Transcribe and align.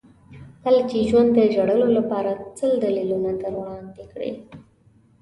کله 0.63 0.81
چې 0.89 1.07
ژوند 1.09 1.29
د 1.33 1.39
ژړلو 1.53 1.87
لپاره 1.97 2.31
سل 2.57 2.71
دلیلونه 2.83 3.31
وړاندې 3.59 4.03
کړي. 4.11 4.31